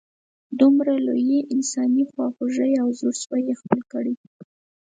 [0.59, 4.13] دومره لویې انسانې خواږۍ او زړه سوي یې خپل کړي.